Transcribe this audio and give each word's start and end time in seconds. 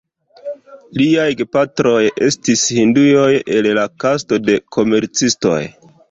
Liaj 0.99 1.25
gepatroj 1.41 1.99
estis 2.27 2.63
hinduoj 2.77 3.27
el 3.57 3.69
la 3.79 3.83
kasto 4.05 4.39
de 4.47 4.55
komercistoj. 4.77 5.59